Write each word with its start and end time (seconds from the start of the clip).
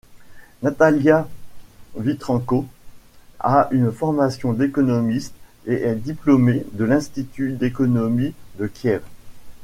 Nataliya 0.63 1.29
Vitrenko 1.95 2.65
a 3.39 3.67
une 3.69 3.91
formation 3.91 4.51
d'économiste 4.51 5.35
et 5.67 5.75
est 5.75 5.93
diplômée 5.95 6.65
de 6.71 6.85
l'Institut 6.85 7.51
d'économie 7.51 8.33
de 8.57 8.65
Kiev. 8.65 9.03